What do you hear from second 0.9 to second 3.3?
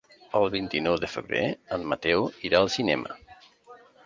de febrer en Mateu irà al cinema.